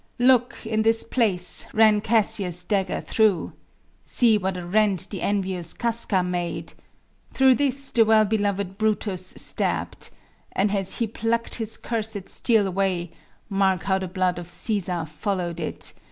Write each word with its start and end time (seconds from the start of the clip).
Look, 0.17 0.65
in 0.65 0.81
this 0.81 1.03
place, 1.03 1.67
ran 1.75 2.01
Cassius' 2.01 2.63
dagger 2.63 3.01
through: 3.01 3.53
See, 4.03 4.35
what 4.35 4.57
a 4.57 4.65
rent 4.65 5.07
the 5.11 5.21
envious 5.21 5.75
Casca 5.75 6.23
made: 6.23 6.73
Through 7.31 7.53
this, 7.53 7.91
the 7.91 8.03
well 8.03 8.25
beloved 8.25 8.79
Brutus 8.79 9.27
stab'd; 9.37 10.09
And 10.53 10.71
as 10.71 10.97
he 10.97 11.05
pluck'd 11.05 11.53
his 11.53 11.77
cursed 11.77 12.29
steel 12.29 12.65
away, 12.65 13.11
Mark 13.47 13.83
how 13.83 13.99
the 13.99 14.07
blood 14.07 14.39
of 14.39 14.47
Cæsar 14.47 15.07
follow'd 15.07 15.59
it! 15.59 15.93